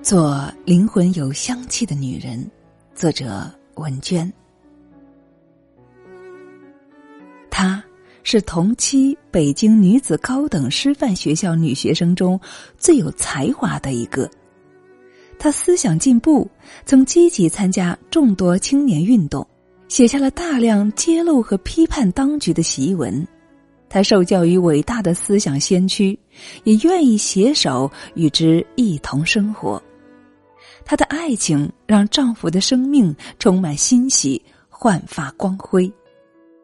[0.00, 2.48] 做灵魂有香气的女人，
[2.94, 4.32] 作者文娟。
[7.50, 7.82] 她
[8.22, 12.40] 是同期北京女子高等师范学校女学生中
[12.78, 14.30] 最有才华的一个。
[15.36, 16.48] 她思想进步，
[16.86, 19.46] 曾积极参加众多青年运动，
[19.88, 23.26] 写下了大量揭露和批判当局的檄文。
[23.88, 26.18] 她受教于伟大的思想先驱，
[26.62, 29.82] 也愿意携手与之一同生活。
[30.88, 35.92] 她的爱情让丈夫的生命充满欣喜，焕发光辉。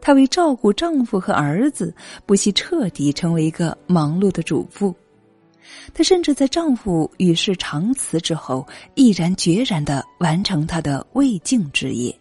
[0.01, 4.95] 她为照顾丈夫和儿子，不惜彻底成为一个忙碌的主妇。
[5.93, 12.19] 她甚至在丈夫与世长辞之后，毅然决然的完成她的未竟之业。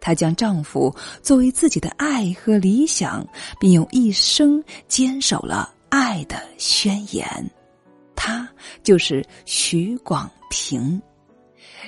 [0.00, 3.22] 她将丈夫作为自己的爱和理想，
[3.60, 7.50] 并用一生坚守了爱的宣言。
[8.16, 8.48] 他
[8.82, 10.28] 就是许广。
[10.48, 11.02] 平，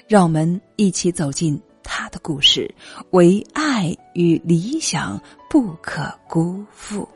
[0.08, 2.68] 让我们一起走进他的故事，
[3.10, 5.18] 唯爱与理想
[5.48, 7.08] 不可辜负。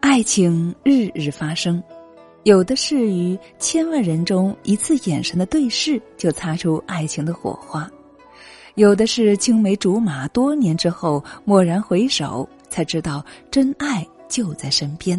[0.00, 1.82] 爱情日日发生，
[2.44, 7.90] 有的是于千万人中一次眼神的对视就擦出爱情的火花。
[8.76, 15.16] 有的是青梅竹马，多年之后蓦然回首，才知道真爱就在身边；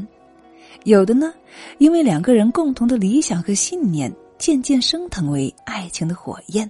[0.83, 1.33] 有的呢，
[1.77, 6.69] 因为两个人共同的理想和信念，渐渐升腾为爱情的火焰。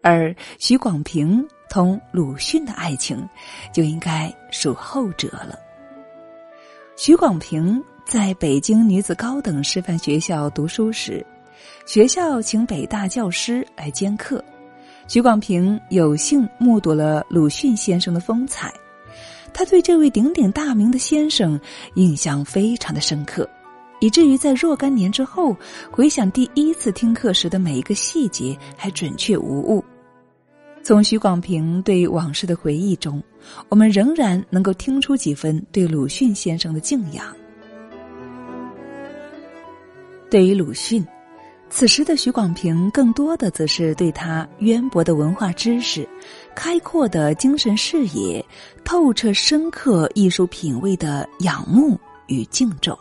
[0.00, 3.28] 而许广平同鲁迅的爱情，
[3.72, 5.58] 就应该属后者了。
[6.96, 11.26] 许广平在北京女子高等师范学校读书时，
[11.84, 14.42] 学校请北大教师来兼课。
[15.10, 18.72] 徐广平有幸目睹了鲁迅先生的风采，
[19.52, 21.58] 他对这位鼎鼎大名的先生
[21.94, 23.44] 印象非常的深刻，
[23.98, 25.56] 以至于在若干年之后
[25.90, 29.84] 回想第一次听课时的每一个细节，还准确无误。
[30.84, 33.20] 从徐广平对往事的回忆中，
[33.68, 37.26] 我们仍然能够听出几分对鲁迅先生的敬仰。
[40.30, 41.04] 对于鲁迅。
[41.72, 46.06] 此时的许广平，更多的则是对他渊博的文化知识、
[46.54, 48.44] 开阔的精神视野、
[48.84, 52.98] 透彻深刻艺术品味的仰慕与敬重。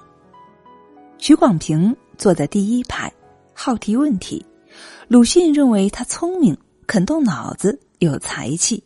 [1.18, 3.12] 许广平坐在第一排，
[3.53, 4.46] 好提问题。
[5.07, 6.56] 鲁迅认为他聪明、
[6.86, 8.81] 肯动脑子、有才气。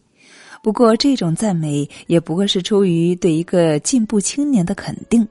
[0.63, 5.27] 不过，这种赞美也不过是出于对一个进步青年的肯定。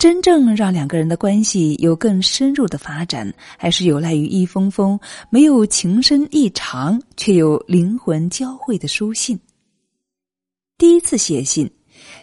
[0.00, 9.38] 真正让两个人的关系有更深入的发展，还是有赖于一封封没有情深意长却有灵魂交汇的书信。
[10.78, 11.70] 第一次写信，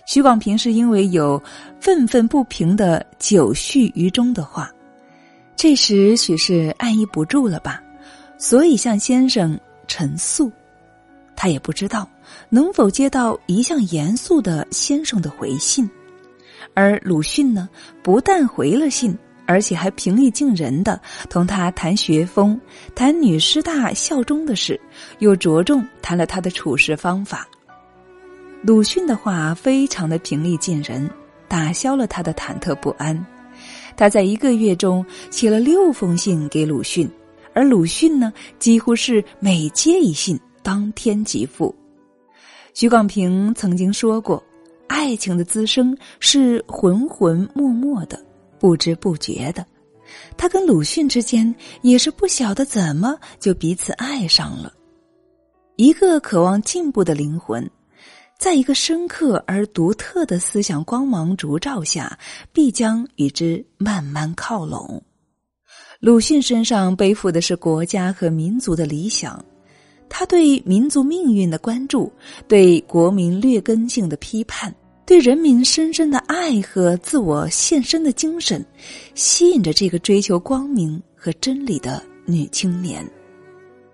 [0.08, 1.40] 徐广平是因为有
[1.80, 4.72] 愤愤不平的久蓄于中的话，
[5.56, 7.80] 这时许是按捺不住了吧，
[8.40, 9.56] 所以向先生
[9.88, 10.52] 陈诉。
[11.36, 12.09] 他也不知道
[12.50, 15.88] 能否接到一向严肃的先生的回信。
[16.73, 17.69] 而鲁迅呢，
[18.01, 22.59] 不但回了信，而且还平易近人的同他谈学风，
[22.94, 24.79] 谈女师大校中的事，
[25.19, 27.47] 又着重谈了他的处事方法。
[28.63, 31.09] 鲁迅的话非常的平易近人，
[31.47, 33.25] 打消了他的忐忑不安。
[33.96, 37.09] 他在一个月中写了六封信给鲁迅，
[37.53, 41.73] 而鲁迅呢，几乎是每接一信，当天即付。
[42.73, 44.44] 徐广平曾经说过。
[44.88, 48.20] 爱情的滋生是浑浑默默的、
[48.59, 49.66] 不知不觉的。
[50.38, 54.74] 他跟鲁迅之间也是不晓得怎么就彼此爱上了。
[55.76, 57.70] 一个渴望进步的灵魂，
[58.40, 62.18] 在一个深刻而独特的思想光芒烛照下，
[62.53, 65.03] 必将与之慢慢靠拢。
[66.00, 69.44] 鲁迅身上背负的是国家和民族的理想，
[70.08, 72.11] 他对民族命运的关注，
[72.47, 74.73] 对国民劣根性的批判。
[75.08, 78.64] 对人民深深的爱和自我献身的精神，
[79.16, 83.09] 吸引着这个追求光明和真理的女青年。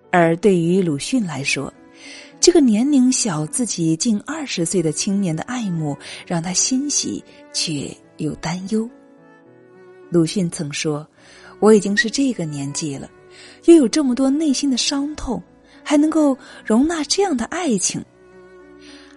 [0.09, 1.71] 而对于鲁迅来说，
[2.39, 5.95] 这个年龄小自己近二十岁的青年的爱慕，
[6.25, 7.23] 让他欣喜
[7.53, 8.89] 却又担忧。
[10.09, 11.07] 鲁迅曾说
[11.61, 13.07] ：“我已经是这个年纪了，
[13.65, 15.39] 又有这么多内心的伤痛，
[15.83, 18.03] 还能够容纳这样的爱情。”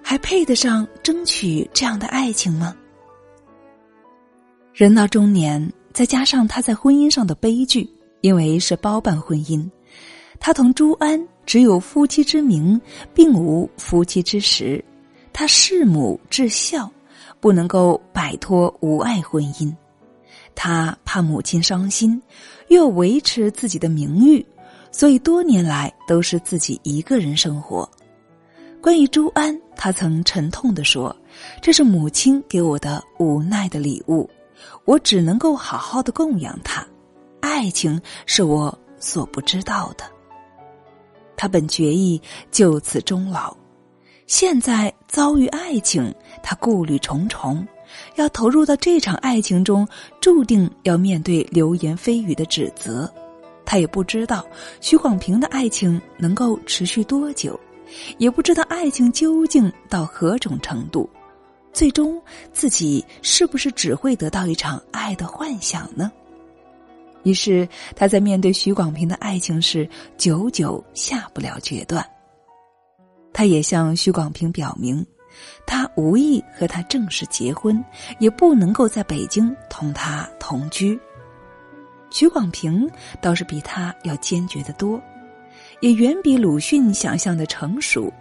[0.08, 2.76] 还配得上争取这样的爱情吗？
[4.72, 9.68] 人到中年，再加上他在婚姻上的悲剧，因为是包办婚姻，
[10.38, 12.80] 他同朱安只有夫妻之名，
[13.12, 14.82] 并无夫妻之实。
[15.32, 16.88] 他弑母至孝，
[17.40, 19.74] 不能够摆脱无爱婚姻。
[20.54, 22.22] 他怕母亲伤心，
[22.68, 24.46] 又维持自己的名誉，
[24.92, 27.90] 所以多年来都是自己一个人生活。
[28.86, 31.14] 关于朱安，他曾沉痛地说
[31.60, 34.30] ：“这是母亲给我的无奈的礼物，
[34.84, 36.86] 我只能够好好的供养他。
[37.40, 40.04] 爱情是我所不知道的。”
[41.36, 42.22] 他本决意
[42.52, 43.56] 就此终老，
[44.28, 47.66] 现在遭遇爱情，他顾虑重重。
[48.14, 49.84] 要投入到这场爱情中，
[50.20, 53.12] 注定要面对流言蜚语的指责。
[53.64, 54.46] 他也不知道
[54.80, 57.58] 徐广平的爱情能够持续多久，
[58.18, 61.08] 也不知道爱情究竟到何种程度，
[61.72, 62.20] 最终
[62.52, 66.10] 自己是不是只会得到一场爱的幻想呢？
[67.22, 72.04] 于是他在面对徐广平的爱情时，久久下不了决断。
[73.32, 75.04] 他也向徐广平表明。
[75.66, 77.84] 他无意和他正式结婚，
[78.18, 80.98] 也不能够在北京同他同居。
[82.10, 82.88] 徐广平
[83.20, 84.98] 倒是比他要坚决的多，
[85.80, 88.12] 也远比鲁迅想象的成熟。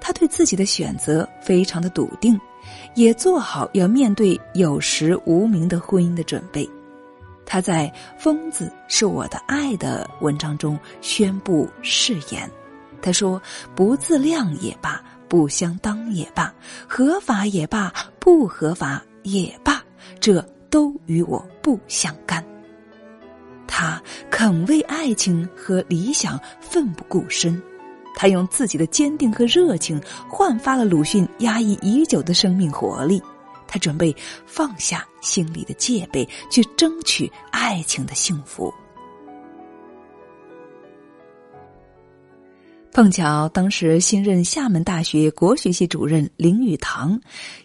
[0.00, 2.38] 他对自己的选择非常的笃定，
[2.94, 6.68] 也做好要面对有时无名的婚姻的准备。
[7.44, 12.50] 他在《疯子是我的爱》的文章中宣布誓言，
[13.00, 13.40] 他说
[13.74, 16.54] ：“不自量也罢。”不相当也罢，
[16.86, 19.82] 合法也罢，不合法也罢，
[20.20, 20.40] 这
[20.70, 22.44] 都与我不相干。
[23.66, 27.60] 他肯为爱情和理想奋不顾身，
[28.14, 33.22] 他用自己的坚定和热情焕发了鲁迅压抑已久的生命活力。
[33.68, 34.14] 他准备
[34.46, 38.72] 放下心里的戒备，去争取爱情的幸福。
[42.92, 47.20] 碰巧当时新任厦门大学国学系主任林语堂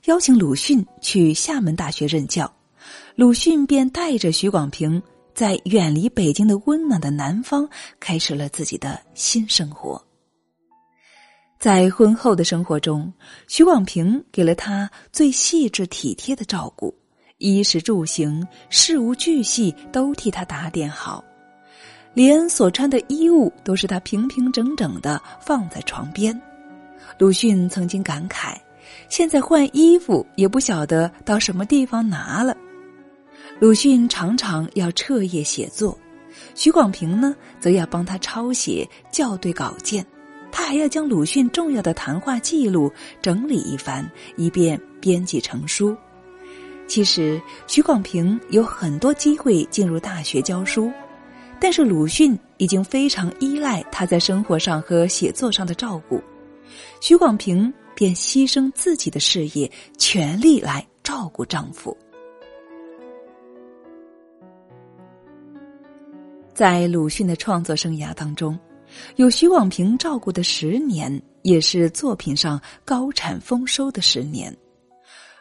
[0.06, 2.52] 邀请鲁迅去厦门大学任教，
[3.16, 5.02] 鲁迅便带着徐广平
[5.34, 7.68] 在远离北京的温暖的南方
[8.00, 10.02] 开始了自己的新生活。
[11.60, 13.14] 在婚后的生活中，
[13.48, 16.92] 徐广平给了他最细致体贴的照顾，
[17.38, 21.24] 衣食住行事无巨细都替他打点好。
[22.14, 26.40] 连所穿的衣物都是他平平整整的放在床边。
[27.18, 28.56] 鲁迅曾经感慨
[29.08, 32.58] ：“现在换衣服也不晓得到什么地方拿了。”
[33.62, 35.96] 鲁迅常常要彻夜写作，
[36.56, 40.04] 徐广平呢，则要帮他抄写、校对稿件。
[40.52, 42.92] 他还要将鲁迅重要的谈话记录
[43.22, 44.04] 整理一番，
[44.36, 45.96] 以便编辑成书。
[46.88, 50.92] 其实，徐广平有很多机会进入大学教书。
[51.60, 56.20] 但是鲁迅已经非常依赖他在生活上和写作上的照顾，
[57.00, 61.96] 徐广平便牺牲自己的事业，全力来照顾丈夫。
[66.54, 68.58] 在鲁迅的创作生涯当中，
[69.16, 74.56] 有徐广平照顾的十年，也是作品上高产丰收的十年。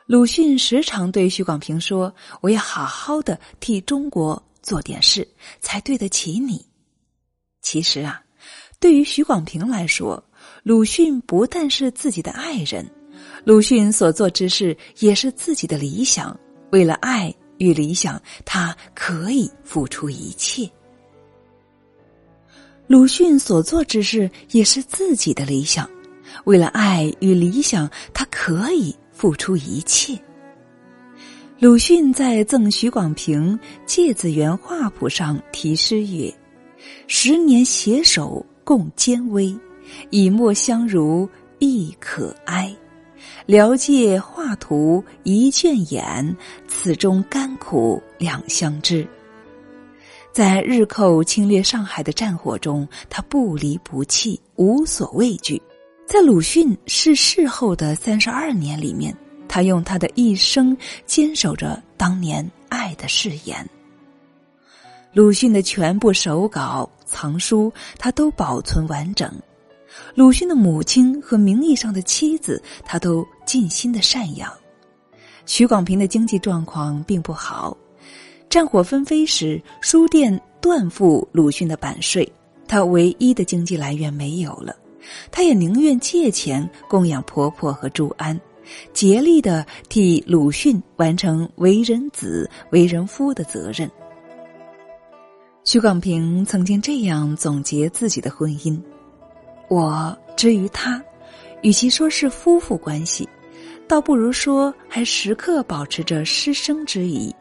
[0.06, 5.26] 鲁迅时常对徐广平说：“我要好好的替中国。”做点事
[5.60, 6.62] 才对得起你。
[7.62, 8.22] 其实啊，
[8.78, 10.22] 对于徐广平来说，
[10.62, 12.86] 鲁迅不但是自己的爱人，
[13.42, 16.38] 鲁迅所做之事也是自己的理想。
[16.72, 20.70] 为了爱与理想，他可以付出一切。
[22.90, 25.88] 鲁迅所做之事也是自己的理想，
[26.42, 30.18] 为了爱与理想，他可以付出一切。
[31.60, 33.56] 鲁迅在赠徐广平
[33.86, 36.34] 《芥子园画谱》上题诗曰
[37.06, 39.56] ：“十年携手共艰危，
[40.10, 41.28] 以沫相濡
[41.60, 42.74] 亦可哀。
[43.46, 49.06] 聊借画图一卷眼，此中甘苦两相知。”
[50.32, 55.60] 在日寇侵略上海的战火中，他不离不弃，无所畏惧。
[56.06, 59.16] 在鲁迅逝世后的三十二年里面。
[59.52, 63.68] 他用他的一生坚守着当年爱的誓言。
[65.12, 69.28] 鲁迅的全部手稿藏书，他都保存完整。
[70.14, 74.52] 鲁迅的母亲和名义上的妻子，他都尽心的赡养。
[75.46, 77.76] 徐广平的经济状况并不好，
[78.50, 82.28] 战火纷飞时，书店断付鲁迅的版税，
[82.66, 84.74] 他唯一的经济来源没有了。
[85.30, 88.38] 他也宁愿借钱供养婆婆和朱安。
[88.92, 93.88] 竭力的替鲁迅完成为人子、为人夫的责任。
[95.62, 98.76] 徐广平曾经这样总结自己的婚姻：
[99.68, 101.00] 我之于他，
[101.62, 103.28] 与其说是夫妇关系，
[103.86, 107.32] 倒不如说还时刻保持着师生之谊。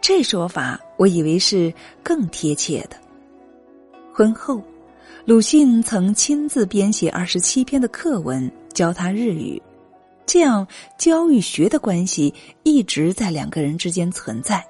[0.00, 2.96] 这说法，我以为是更贴切的。
[4.12, 4.62] 婚后，
[5.24, 9.60] 鲁迅曾亲自编写二十七篇的课文教他日语，
[10.24, 14.64] 这样教与学的关系一直在两个人之间存在。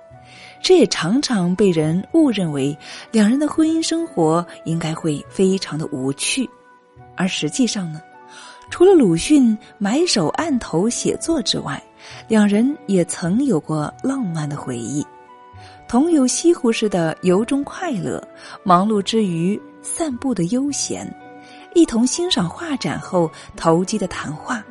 [0.60, 2.76] 这也常常被人误认为
[3.12, 6.48] 两人的婚姻生活应该会非常的无趣，
[7.16, 8.02] 而实际上呢，
[8.68, 11.80] 除了鲁迅埋首案头写作之外，
[12.26, 15.06] 两人也曾有过浪漫的回忆，
[15.88, 18.22] 同有西湖式的由衷快乐，
[18.62, 21.10] 忙碌之余散步的悠闲，
[21.74, 24.62] 一同欣赏画展后投机的谈话。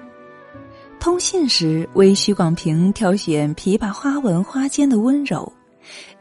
[0.99, 5.51] 通信时为许广平挑选琵琶花纹花间的温柔。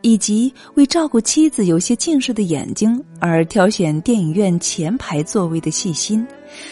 [0.01, 6.25] 以及为照顾妻子有些近视的眼睛而挑选电影院前排座位的细心，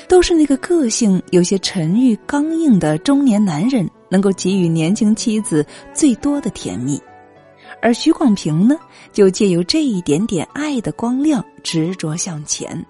[0.07, 7.01] 都是那个个性有些沉郁刚硬的中年男人能够给予年轻妻子最多的甜蜜。
[7.85, 8.79] 而许广平呢，
[9.13, 12.83] 就借由这一点点爱的光亮，执着向前，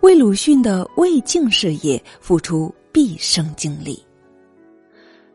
[0.00, 4.04] 为鲁迅的未竟事业付出毕生精力。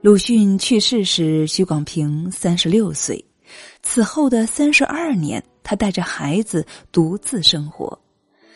[0.01, 3.23] 鲁迅去世时，许广平三十六岁。
[3.81, 7.97] 此后的三十二年，他带着孩子独自生活，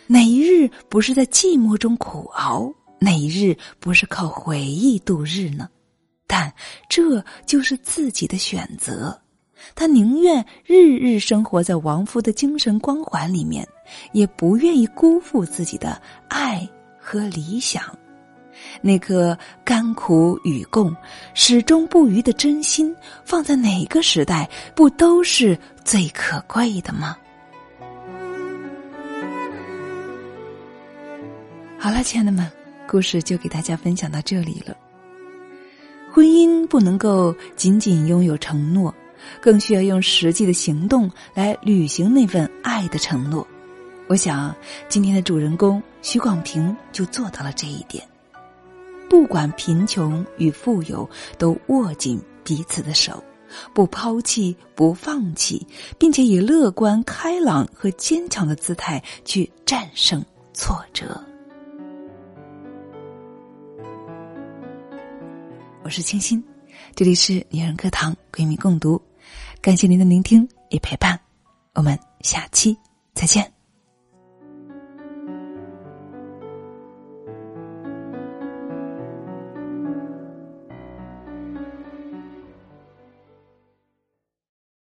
[0.08, 2.70] 哪一日不是在寂寞中苦熬？
[3.00, 5.70] 哪一日不是靠回忆度日呢？
[6.28, 6.54] 但
[6.90, 9.18] 这就是自己的选择，
[9.76, 13.68] 他宁愿日日生活在亡夫的精神光环里面，
[14.12, 16.68] 也不愿意辜负自己的爱
[17.00, 17.84] 和理想。
[18.82, 20.94] 那颗甘苦与共、
[21.34, 27.16] 始终不渝的真心，放在哪个时代，不都是最可贵的吗？
[31.78, 32.46] 好了，亲爱的们，
[32.86, 34.76] 故事就给大家分享到这里了。
[36.12, 38.94] 婚姻不能够仅仅拥有承诺，
[39.42, 43.48] 更需要用实际的行动来履行那份爱的承诺。
[44.08, 44.56] 我想，
[44.88, 48.04] 今天的主人公徐广平就做到了这一点。
[49.10, 51.08] 不管贫穷与富有，
[51.38, 53.24] 都握紧彼此的手，
[53.74, 55.66] 不抛弃，不放弃，
[55.98, 60.24] 并且以乐观、开朗和坚强的姿态去战胜
[60.54, 61.20] 挫折。
[65.84, 66.44] 我是清新，
[66.94, 69.02] 这里是女人课堂闺蜜共读，
[69.62, 71.20] 感谢您的聆听与陪伴，
[71.74, 72.78] 我们下期
[73.14, 73.59] 再见。